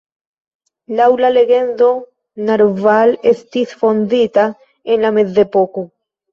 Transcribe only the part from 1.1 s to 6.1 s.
la legendo Naroval estis fondita en la mezepoko.